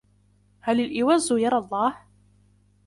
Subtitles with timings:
[0.65, 1.95] هل الأوز يرىَ الله؟